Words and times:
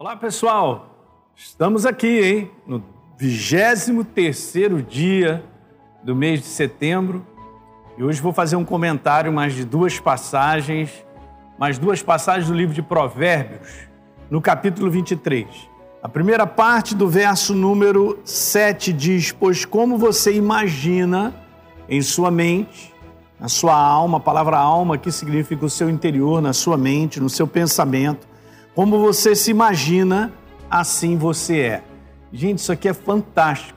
Olá, 0.00 0.14
pessoal. 0.14 0.94
Estamos 1.34 1.84
aqui, 1.84 2.20
hein, 2.20 2.50
no 2.64 2.80
23º 3.20 4.80
dia 4.86 5.44
do 6.04 6.14
mês 6.14 6.38
de 6.38 6.46
setembro. 6.46 7.26
E 7.96 8.04
hoje 8.04 8.20
vou 8.20 8.32
fazer 8.32 8.54
um 8.54 8.64
comentário 8.64 9.32
mais 9.32 9.54
de 9.54 9.64
duas 9.64 9.98
passagens, 9.98 11.04
mais 11.58 11.80
duas 11.80 12.00
passagens 12.00 12.46
do 12.46 12.54
livro 12.54 12.72
de 12.72 12.80
Provérbios, 12.80 13.88
no 14.30 14.40
capítulo 14.40 14.88
23. 14.88 15.48
A 16.00 16.08
primeira 16.08 16.46
parte 16.46 16.94
do 16.94 17.08
verso 17.08 17.52
número 17.52 18.20
7 18.22 18.92
diz: 18.92 19.32
Pois 19.32 19.64
como 19.64 19.98
você 19.98 20.32
imagina 20.32 21.34
em 21.88 22.00
sua 22.02 22.30
mente, 22.30 22.94
na 23.40 23.48
sua 23.48 23.76
alma, 23.76 24.18
a 24.18 24.20
palavra 24.20 24.58
alma 24.58 24.94
aqui 24.94 25.10
significa 25.10 25.66
o 25.66 25.70
seu 25.70 25.90
interior, 25.90 26.40
na 26.40 26.52
sua 26.52 26.76
mente, 26.76 27.18
no 27.18 27.28
seu 27.28 27.48
pensamento, 27.48 28.27
como 28.78 29.00
você 29.00 29.34
se 29.34 29.50
imagina, 29.50 30.32
assim 30.70 31.16
você 31.16 31.58
é. 31.58 31.82
Gente, 32.32 32.60
isso 32.60 32.70
aqui 32.70 32.88
é 32.88 32.94
fantástico 32.94 33.76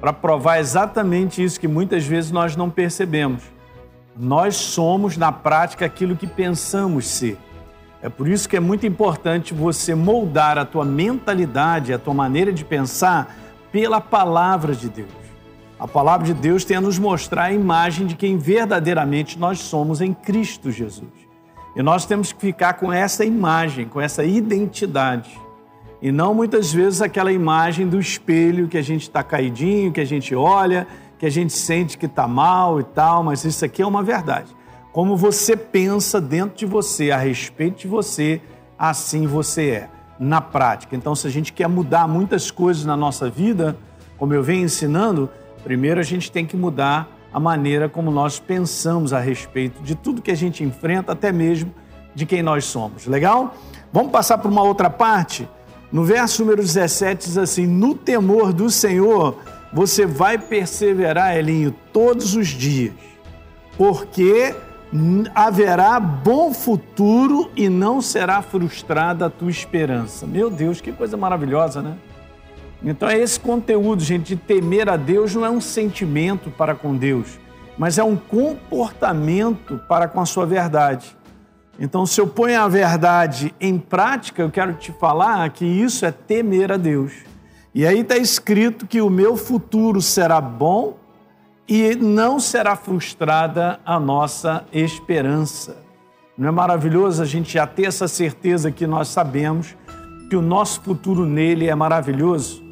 para 0.00 0.12
provar 0.12 0.58
exatamente 0.58 1.40
isso 1.40 1.60
que 1.60 1.68
muitas 1.68 2.04
vezes 2.04 2.32
nós 2.32 2.56
não 2.56 2.68
percebemos. 2.68 3.44
Nós 4.18 4.56
somos, 4.56 5.16
na 5.16 5.30
prática, 5.30 5.86
aquilo 5.86 6.16
que 6.16 6.26
pensamos 6.26 7.06
ser. 7.06 7.38
É 8.02 8.08
por 8.08 8.26
isso 8.26 8.48
que 8.48 8.56
é 8.56 8.60
muito 8.60 8.84
importante 8.84 9.54
você 9.54 9.94
moldar 9.94 10.58
a 10.58 10.64
tua 10.64 10.84
mentalidade, 10.84 11.92
a 11.92 11.98
tua 12.00 12.12
maneira 12.12 12.52
de 12.52 12.64
pensar 12.64 13.36
pela 13.70 14.00
palavra 14.00 14.74
de 14.74 14.88
Deus. 14.88 15.12
A 15.78 15.86
palavra 15.86 16.26
de 16.26 16.34
Deus 16.34 16.64
tem 16.64 16.76
a 16.76 16.80
nos 16.80 16.98
mostrar 16.98 17.44
a 17.44 17.52
imagem 17.52 18.04
de 18.04 18.16
quem 18.16 18.36
verdadeiramente 18.36 19.38
nós 19.38 19.60
somos 19.60 20.00
em 20.00 20.12
Cristo 20.12 20.72
Jesus. 20.72 21.24
E 21.76 21.82
nós 21.82 22.06
temos 22.06 22.32
que 22.32 22.40
ficar 22.40 22.74
com 22.74 22.92
essa 22.92 23.24
imagem, 23.24 23.86
com 23.86 24.00
essa 24.00 24.24
identidade. 24.24 25.40
E 26.00 26.12
não 26.12 26.34
muitas 26.34 26.72
vezes 26.72 27.00
aquela 27.00 27.32
imagem 27.32 27.88
do 27.88 27.98
espelho 27.98 28.68
que 28.68 28.78
a 28.78 28.82
gente 28.82 29.02
está 29.02 29.22
caidinho, 29.22 29.92
que 29.92 30.00
a 30.00 30.04
gente 30.04 30.34
olha, 30.34 30.86
que 31.18 31.26
a 31.26 31.30
gente 31.30 31.52
sente 31.52 31.96
que 31.96 32.06
está 32.06 32.28
mal 32.28 32.78
e 32.78 32.84
tal, 32.84 33.24
mas 33.24 33.44
isso 33.44 33.64
aqui 33.64 33.80
é 33.80 33.86
uma 33.86 34.02
verdade. 34.02 34.54
Como 34.92 35.16
você 35.16 35.56
pensa 35.56 36.20
dentro 36.20 36.56
de 36.56 36.66
você, 36.66 37.10
a 37.10 37.16
respeito 37.16 37.80
de 37.80 37.88
você, 37.88 38.40
assim 38.78 39.26
você 39.26 39.70
é, 39.70 39.88
na 40.18 40.40
prática. 40.40 40.94
Então, 40.94 41.14
se 41.14 41.26
a 41.26 41.30
gente 41.30 41.52
quer 41.52 41.68
mudar 41.68 42.06
muitas 42.06 42.50
coisas 42.50 42.84
na 42.84 42.96
nossa 42.96 43.28
vida, 43.28 43.76
como 44.16 44.34
eu 44.34 44.42
venho 44.42 44.64
ensinando, 44.64 45.28
primeiro 45.64 45.98
a 45.98 46.04
gente 46.04 46.30
tem 46.30 46.46
que 46.46 46.56
mudar 46.56 47.08
a 47.34 47.40
maneira 47.40 47.88
como 47.88 48.12
nós 48.12 48.38
pensamos 48.38 49.12
a 49.12 49.18
respeito 49.18 49.82
de 49.82 49.96
tudo 49.96 50.22
que 50.22 50.30
a 50.30 50.36
gente 50.36 50.62
enfrenta, 50.62 51.10
até 51.10 51.32
mesmo 51.32 51.74
de 52.14 52.24
quem 52.24 52.44
nós 52.44 52.64
somos. 52.64 53.06
Legal? 53.06 53.56
Vamos 53.92 54.12
passar 54.12 54.38
para 54.38 54.48
uma 54.48 54.62
outra 54.62 54.88
parte? 54.88 55.48
No 55.90 56.04
verso 56.04 56.42
número 56.44 56.62
17 56.62 57.26
diz 57.26 57.36
assim: 57.36 57.66
No 57.66 57.92
temor 57.92 58.52
do 58.52 58.70
Senhor 58.70 59.36
você 59.72 60.06
vai 60.06 60.38
perseverar, 60.38 61.36
Elinho, 61.36 61.74
todos 61.92 62.36
os 62.36 62.46
dias, 62.46 62.92
porque 63.76 64.54
haverá 65.34 65.98
bom 65.98 66.54
futuro 66.54 67.50
e 67.56 67.68
não 67.68 68.00
será 68.00 68.42
frustrada 68.42 69.26
a 69.26 69.30
tua 69.30 69.50
esperança. 69.50 70.24
Meu 70.24 70.48
Deus, 70.48 70.80
que 70.80 70.92
coisa 70.92 71.16
maravilhosa, 71.16 71.82
né? 71.82 71.96
Então 72.84 73.08
é 73.08 73.18
esse 73.18 73.40
conteúdo, 73.40 74.02
gente, 74.02 74.34
de 74.34 74.36
temer 74.36 74.90
a 74.90 74.96
Deus 74.96 75.34
não 75.34 75.44
é 75.44 75.50
um 75.50 75.60
sentimento 75.60 76.50
para 76.50 76.74
com 76.74 76.94
Deus, 76.94 77.40
mas 77.78 77.96
é 77.96 78.04
um 78.04 78.14
comportamento 78.14 79.80
para 79.88 80.06
com 80.06 80.20
a 80.20 80.26
sua 80.26 80.44
verdade. 80.44 81.16
Então, 81.80 82.06
se 82.06 82.20
eu 82.20 82.26
ponho 82.26 82.60
a 82.60 82.68
verdade 82.68 83.52
em 83.60 83.78
prática, 83.78 84.42
eu 84.42 84.50
quero 84.50 84.74
te 84.74 84.92
falar 84.92 85.48
que 85.50 85.64
isso 85.64 86.06
é 86.06 86.12
temer 86.12 86.70
a 86.70 86.76
Deus. 86.76 87.12
E 87.74 87.84
aí 87.84 88.00
está 88.00 88.16
escrito 88.16 88.86
que 88.86 89.00
o 89.00 89.10
meu 89.10 89.36
futuro 89.36 90.00
será 90.00 90.40
bom 90.40 90.96
e 91.66 91.96
não 91.96 92.38
será 92.38 92.76
frustrada 92.76 93.80
a 93.84 93.98
nossa 93.98 94.64
esperança. 94.72 95.82
Não 96.38 96.48
é 96.48 96.52
maravilhoso 96.52 97.22
a 97.22 97.24
gente 97.24 97.54
já 97.54 97.66
ter 97.66 97.86
essa 97.86 98.06
certeza 98.06 98.70
que 98.70 98.86
nós 98.86 99.08
sabemos 99.08 99.74
que 100.28 100.36
o 100.36 100.42
nosso 100.42 100.80
futuro 100.82 101.24
nele 101.24 101.68
é 101.68 101.74
maravilhoso? 101.74 102.63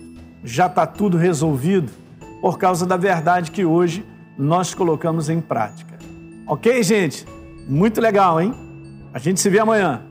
Já 0.44 0.66
está 0.66 0.86
tudo 0.86 1.16
resolvido 1.16 1.90
por 2.40 2.58
causa 2.58 2.84
da 2.86 2.96
verdade 2.96 3.50
que 3.50 3.64
hoje 3.64 4.04
nós 4.36 4.74
colocamos 4.74 5.28
em 5.28 5.40
prática. 5.40 5.96
Ok, 6.46 6.82
gente? 6.82 7.26
Muito 7.68 8.00
legal, 8.00 8.40
hein? 8.40 8.52
A 9.14 9.18
gente 9.18 9.40
se 9.40 9.48
vê 9.48 9.58
amanhã. 9.60 10.02